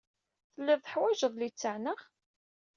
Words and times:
Telliḍ 0.53 0.79
teḥwajeḍ 0.81 1.33
littseɛ, 1.37 1.75
naɣ? 1.77 1.99